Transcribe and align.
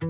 Hai 0.00 0.08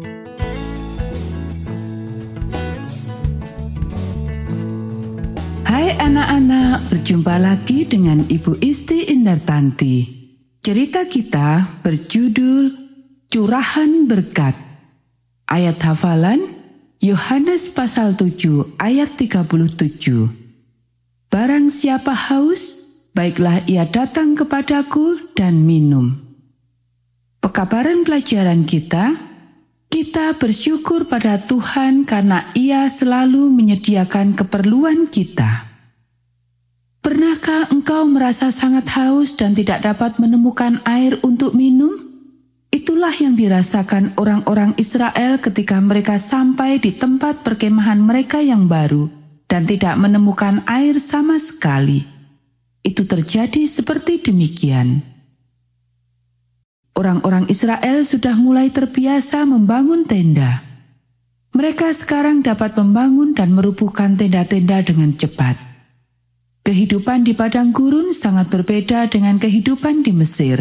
anak-anak, 5.99 6.87
berjumpa 6.95 7.35
lagi 7.43 7.91
dengan 7.91 8.23
Ibu 8.23 8.63
Isti 8.63 9.11
Indartanti. 9.11 10.07
Cerita 10.63 11.11
kita 11.11 11.83
berjudul 11.83 12.71
Curahan 13.35 14.07
Berkat. 14.07 14.55
Ayat 15.51 15.83
hafalan 15.83 16.39
Yohanes 17.03 17.75
pasal 17.75 18.15
7 18.15 18.79
ayat 18.79 19.19
37. 19.19 19.75
Barang 21.35 21.67
siapa 21.67 22.15
haus, 22.15 22.79
baiklah 23.11 23.67
ia 23.67 23.91
datang 23.91 24.39
kepadaku 24.39 25.35
dan 25.35 25.67
minum. 25.67 26.15
Pekabaran 27.43 28.07
pelajaran 28.07 28.63
kita, 28.63 29.30
kita 29.91 30.39
bersyukur 30.39 31.11
pada 31.11 31.43
Tuhan 31.43 32.07
karena 32.07 32.47
Ia 32.55 32.87
selalu 32.87 33.51
menyediakan 33.51 34.39
keperluan 34.39 35.11
kita. 35.11 35.67
Pernahkah 37.03 37.75
engkau 37.75 38.07
merasa 38.07 38.55
sangat 38.55 38.87
haus 38.95 39.35
dan 39.35 39.53
tidak 39.59 39.83
dapat 39.83 40.23
menemukan 40.23 40.79
air 40.87 41.19
untuk 41.27 41.59
minum? 41.59 41.91
Itulah 42.71 43.11
yang 43.19 43.35
dirasakan 43.35 44.15
orang-orang 44.15 44.79
Israel 44.79 45.43
ketika 45.43 45.83
mereka 45.83 46.23
sampai 46.23 46.79
di 46.79 46.95
tempat 46.95 47.43
perkemahan 47.43 47.99
mereka 47.99 48.39
yang 48.39 48.71
baru 48.71 49.11
dan 49.51 49.67
tidak 49.67 49.99
menemukan 49.99 50.63
air 50.71 51.03
sama 51.03 51.35
sekali. 51.43 52.07
Itu 52.87 53.11
terjadi 53.11 53.67
seperti 53.67 54.23
demikian. 54.23 55.10
Orang-orang 57.01 57.49
Israel 57.49 58.05
sudah 58.05 58.37
mulai 58.37 58.69
terbiasa 58.69 59.49
membangun 59.49 60.05
tenda. 60.05 60.61
Mereka 61.57 61.97
sekarang 61.97 62.45
dapat 62.45 62.77
membangun 62.77 63.33
dan 63.33 63.57
merubuhkan 63.57 64.21
tenda-tenda 64.21 64.85
dengan 64.85 65.09
cepat. 65.09 65.57
Kehidupan 66.61 67.25
di 67.25 67.33
padang 67.33 67.73
gurun 67.73 68.13
sangat 68.13 68.53
berbeda 68.53 69.09
dengan 69.09 69.41
kehidupan 69.41 70.05
di 70.05 70.13
Mesir. 70.13 70.61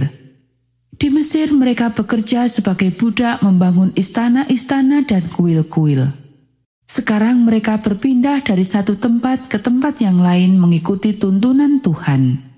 Di 0.95 1.11
Mesir 1.11 1.51
mereka 1.51 1.91
bekerja 1.91 2.47
sebagai 2.47 2.95
budak 2.95 3.43
membangun 3.43 3.91
istana-istana 3.99 5.03
dan 5.03 5.27
kuil-kuil. 5.27 6.07
Sekarang 6.87 7.43
mereka 7.43 7.83
berpindah 7.83 8.47
dari 8.47 8.63
satu 8.63 8.95
tempat 8.95 9.51
ke 9.51 9.59
tempat 9.59 9.99
yang 9.99 10.23
lain 10.23 10.55
mengikuti 10.55 11.19
tuntunan 11.19 11.83
Tuhan. 11.83 12.48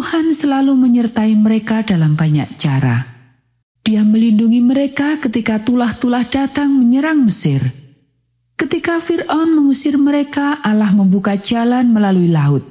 Tuhan 0.00 0.32
selalu 0.32 0.80
menyertai 0.80 1.36
mereka 1.36 1.84
dalam 1.84 2.16
banyak 2.16 2.48
cara. 2.56 3.04
Dia 3.84 4.00
melindungi 4.00 4.64
mereka 4.64 5.20
ketika 5.20 5.60
tulah-tulah 5.60 6.24
datang 6.24 6.72
menyerang 6.72 7.28
Mesir. 7.28 7.60
Ketika 8.56 8.96
Firaun 8.96 9.52
mengusir 9.52 10.00
mereka, 10.00 10.56
Allah 10.64 10.88
membuka 10.96 11.36
jalan 11.36 11.92
melalui 11.92 12.32
laut. 12.32 12.64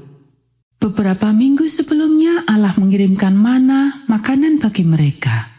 Beberapa 0.81 1.29
minggu 1.29 1.69
sebelumnya 1.69 2.49
Allah 2.49 2.73
mengirimkan 2.81 3.37
mana 3.37 4.09
makanan 4.09 4.57
bagi 4.57 4.89
mereka. 4.89 5.53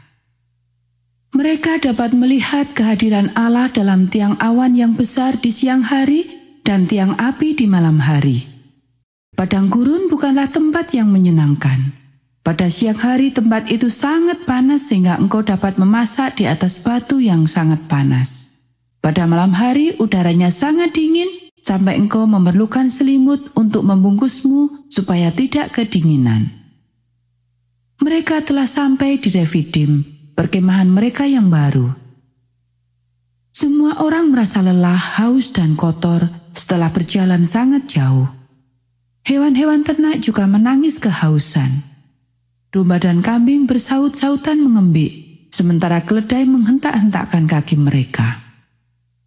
Mereka 1.38 1.86
dapat 1.86 2.18
melihat 2.18 2.66
kehadiran 2.74 3.30
Allah 3.38 3.70
dalam 3.70 4.10
tiang 4.10 4.34
awan 4.42 4.74
yang 4.74 4.98
besar 4.98 5.38
di 5.38 5.54
siang 5.54 5.86
hari 5.86 6.26
dan 6.66 6.90
tiang 6.90 7.14
api 7.14 7.54
di 7.54 7.70
malam 7.70 8.02
hari. 8.02 8.49
Padang 9.40 9.72
gurun 9.72 10.12
bukanlah 10.12 10.52
tempat 10.52 10.92
yang 10.92 11.08
menyenangkan. 11.08 11.96
Pada 12.44 12.68
siang 12.68 13.00
hari 13.00 13.32
tempat 13.32 13.72
itu 13.72 13.88
sangat 13.88 14.44
panas 14.44 14.92
sehingga 14.92 15.16
engkau 15.16 15.40
dapat 15.40 15.80
memasak 15.80 16.36
di 16.36 16.44
atas 16.44 16.76
batu 16.84 17.24
yang 17.24 17.48
sangat 17.48 17.88
panas. 17.88 18.60
Pada 19.00 19.24
malam 19.24 19.56
hari 19.56 19.96
udaranya 19.96 20.52
sangat 20.52 20.92
dingin 20.92 21.24
sampai 21.56 21.96
engkau 21.96 22.28
memerlukan 22.28 22.92
selimut 22.92 23.48
untuk 23.56 23.80
membungkusmu 23.80 24.92
supaya 24.92 25.32
tidak 25.32 25.72
kedinginan. 25.72 26.52
Mereka 28.04 28.44
telah 28.44 28.68
sampai 28.68 29.24
di 29.24 29.32
Refidim, 29.32 30.04
perkemahan 30.36 30.92
mereka 30.92 31.24
yang 31.24 31.48
baru. 31.48 31.88
Semua 33.56 34.04
orang 34.04 34.36
merasa 34.36 34.60
lelah, 34.60 35.24
haus, 35.24 35.48
dan 35.48 35.80
kotor 35.80 36.28
setelah 36.52 36.92
berjalan 36.92 37.48
sangat 37.48 37.88
jauh. 37.88 38.39
Hewan-hewan 39.26 39.84
ternak 39.84 40.24
juga 40.24 40.48
menangis 40.48 40.96
kehausan. 40.96 41.84
Domba 42.70 43.02
dan 43.02 43.18
kambing 43.18 43.66
bersaut-sautan 43.66 44.62
mengembik, 44.62 45.50
sementara 45.50 46.06
keledai 46.06 46.46
menghentak-hentakkan 46.46 47.50
kaki 47.50 47.74
mereka. 47.74 48.40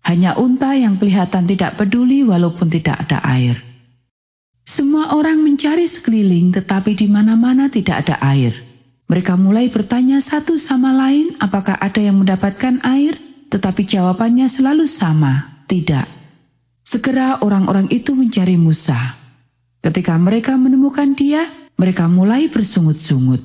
Hanya 0.04 0.36
unta 0.36 0.76
yang 0.76 1.00
kelihatan 1.00 1.48
tidak 1.48 1.80
peduli 1.80 2.24
walaupun 2.24 2.68
tidak 2.68 3.08
ada 3.08 3.24
air. 3.24 3.60
Semua 4.64 5.12
orang 5.12 5.44
mencari 5.44 5.84
sekeliling 5.84 6.56
tetapi 6.56 6.96
di 6.96 7.12
mana-mana 7.12 7.68
tidak 7.68 8.08
ada 8.08 8.16
air. 8.24 8.56
Mereka 9.12 9.36
mulai 9.36 9.68
bertanya 9.68 10.24
satu 10.24 10.56
sama 10.56 10.96
lain 10.96 11.36
apakah 11.44 11.76
ada 11.76 12.00
yang 12.00 12.24
mendapatkan 12.24 12.80
air, 12.88 13.20
tetapi 13.52 13.84
jawabannya 13.84 14.48
selalu 14.48 14.88
sama, 14.88 15.64
tidak. 15.68 16.08
Segera 16.84 17.44
orang-orang 17.44 17.92
itu 17.92 18.16
mencari 18.16 18.56
Musa. 18.56 19.23
Ketika 19.84 20.16
mereka 20.16 20.56
menemukan 20.56 21.12
dia, 21.12 21.44
mereka 21.76 22.08
mulai 22.08 22.48
bersungut-sungut. 22.48 23.44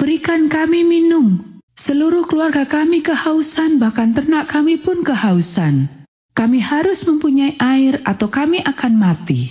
Berikan 0.00 0.48
kami 0.48 0.82
minum, 0.82 1.54
Seluruh 1.74 2.22
keluarga 2.30 2.70
kami 2.70 3.02
kehausan, 3.02 3.82
bahkan 3.82 4.14
ternak 4.14 4.46
kami 4.46 4.78
pun 4.78 5.02
kehausan. 5.02 5.90
Kami 6.30 6.62
harus 6.62 7.02
mempunyai 7.02 7.58
air 7.58 7.98
atau 8.06 8.30
kami 8.30 8.62
akan 8.62 8.94
mati. 8.94 9.50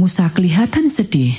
Musa 0.00 0.32
kelihatan 0.32 0.88
sedih. 0.88 1.36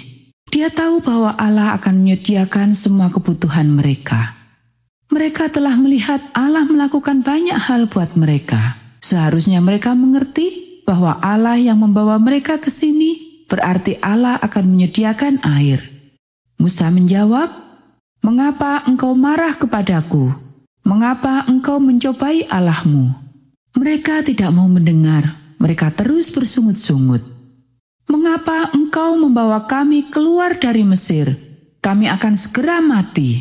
Dia 0.53 0.69
tahu 0.69 1.01
bahwa 1.01 1.33
Allah 1.35 1.73
akan 1.75 2.05
menyediakan 2.05 2.77
semua 2.77 3.09
kebutuhan 3.09 3.67
mereka. 3.73 4.37
Mereka 5.09 5.49
telah 5.49 5.73
melihat 5.75 6.21
Allah 6.37 6.63
melakukan 6.69 7.25
banyak 7.25 7.57
hal 7.57 7.89
buat 7.89 8.13
mereka. 8.13 8.77
Seharusnya 9.01 9.65
mereka 9.65 9.97
mengerti 9.97 10.81
bahwa 10.85 11.17
Allah 11.25 11.57
yang 11.57 11.81
membawa 11.81 12.21
mereka 12.21 12.61
ke 12.61 12.69
sini 12.69 13.26
berarti 13.47 13.97
Allah 14.03 14.37
akan 14.43 14.63
menyediakan 14.67 15.41
air. 15.43 15.79
Musa 16.59 16.91
menjawab, 16.91 17.67
Mengapa 18.27 18.83
engkau 18.89 19.13
marah 19.13 19.55
kepadaku? 19.55 20.33
Mengapa 20.83 21.45
engkau 21.47 21.77
mencobai 21.79 22.43
Allahmu? 22.49 23.13
Mereka 23.77 24.25
tidak 24.25 24.49
mau 24.51 24.65
mendengar, 24.65 25.37
mereka 25.61 25.93
terus 25.93 26.33
bersungut-sungut. 26.33 27.21
Mengapa 28.09 28.73
engkau 28.73 29.15
membawa 29.21 29.63
kami 29.69 30.09
keluar 30.09 30.57
dari 30.57 30.81
Mesir? 30.81 31.39
Kami 31.77 32.09
akan 32.09 32.33
segera 32.33 32.81
mati. 32.83 33.39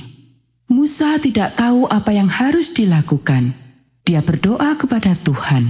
Musa 0.69 1.17
tidak 1.19 1.57
tahu 1.57 1.89
apa 1.89 2.13
yang 2.13 2.29
harus 2.29 2.71
dilakukan. 2.71 3.57
Dia 4.05 4.21
berdoa 4.23 4.77
kepada 4.79 5.19
Tuhan. 5.19 5.67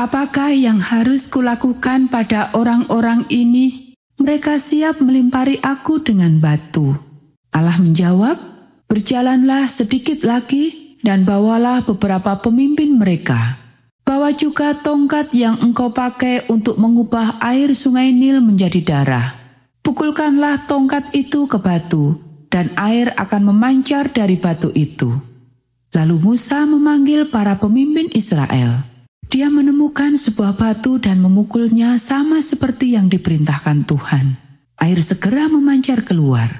Apakah 0.00 0.56
yang 0.56 0.80
harus 0.80 1.28
kulakukan 1.28 2.08
pada 2.08 2.48
orang-orang 2.56 3.28
ini? 3.28 3.92
Mereka 4.16 4.56
siap 4.56 5.04
melimpari 5.04 5.60
aku 5.60 6.00
dengan 6.00 6.40
batu. 6.40 6.96
Allah 7.52 7.76
menjawab, 7.76 8.40
"Berjalanlah 8.88 9.68
sedikit 9.68 10.24
lagi 10.24 10.96
dan 11.04 11.28
bawalah 11.28 11.84
beberapa 11.84 12.40
pemimpin 12.40 12.96
mereka. 12.96 13.60
Bawa 14.00 14.32
juga 14.32 14.72
tongkat 14.72 15.36
yang 15.36 15.60
engkau 15.60 15.92
pakai 15.92 16.48
untuk 16.48 16.80
mengubah 16.80 17.36
air 17.44 17.76
sungai 17.76 18.08
Nil 18.08 18.40
menjadi 18.40 18.80
darah. 18.80 19.36
Pukulkanlah 19.84 20.64
tongkat 20.64 21.12
itu 21.12 21.44
ke 21.44 21.60
batu, 21.60 22.16
dan 22.48 22.72
air 22.80 23.12
akan 23.20 23.52
memancar 23.52 24.08
dari 24.08 24.40
batu 24.40 24.72
itu." 24.72 25.12
Lalu 25.92 26.16
Musa 26.24 26.64
memanggil 26.64 27.28
para 27.28 27.60
pemimpin 27.60 28.08
Israel. 28.16 28.89
Dia 29.30 29.46
menemukan 29.46 30.18
sebuah 30.18 30.58
batu 30.58 30.98
dan 30.98 31.22
memukulnya 31.22 32.02
sama 32.02 32.42
seperti 32.42 32.98
yang 32.98 33.06
diperintahkan 33.06 33.86
Tuhan. 33.86 34.34
Air 34.82 34.98
segera 35.06 35.46
memancar 35.46 36.02
keluar. 36.02 36.50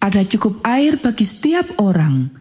Ada 0.00 0.24
cukup 0.24 0.64
air 0.64 0.96
bagi 0.96 1.28
setiap 1.28 1.76
orang. 1.76 2.32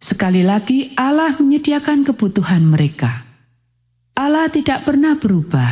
Sekali 0.00 0.40
lagi, 0.40 0.96
Allah 0.96 1.36
menyediakan 1.36 2.08
kebutuhan 2.08 2.64
mereka. 2.64 3.12
Allah 4.16 4.48
tidak 4.48 4.88
pernah 4.88 5.12
berubah. 5.20 5.68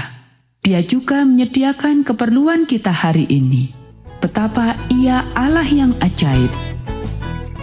Dia 0.61 0.85
juga 0.85 1.25
menyediakan 1.25 2.05
keperluan 2.05 2.69
kita 2.69 2.93
hari 2.93 3.25
ini. 3.33 3.73
Betapa 4.21 4.77
Ia 5.01 5.25
Allah 5.33 5.65
yang 5.65 5.97
ajaib. 6.05 6.53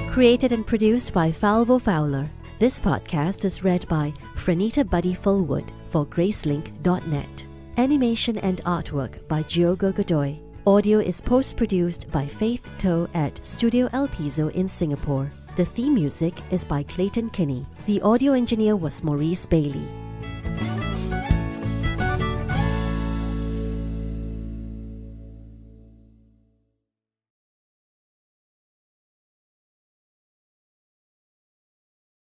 Created 0.10 0.50
and 0.50 0.66
produced 0.66 1.14
by 1.14 1.30
Falvo 1.30 1.78
Fowler. 1.78 2.41
This 2.62 2.80
podcast 2.80 3.44
is 3.44 3.64
read 3.64 3.88
by 3.88 4.14
Franita 4.36 4.88
Buddy 4.88 5.16
Fullwood 5.16 5.68
for 5.90 6.06
Gracelink.net. 6.06 7.46
Animation 7.78 8.38
and 8.38 8.64
artwork 8.66 9.28
by 9.28 9.42
Giogo 9.42 9.92
Godoy. 9.92 10.38
Audio 10.68 11.00
is 11.00 11.22
post 11.22 11.58
produced 11.58 12.12
by 12.12 12.28
Faith 12.28 12.70
Toe 12.78 13.10
at 13.16 13.44
Studio 13.44 13.90
El 13.94 14.08
Piso 14.10 14.50
in 14.50 14.68
Singapore. 14.68 15.32
The 15.56 15.66
theme 15.66 15.96
music 15.96 16.36
is 16.52 16.64
by 16.64 16.84
Clayton 16.84 17.32
Kinney. 17.32 17.66
The 17.88 18.00
audio 18.02 18.34
engineer 18.34 18.76
was 18.76 19.04
Maurice 19.04 19.48
Bailey. 19.48 20.01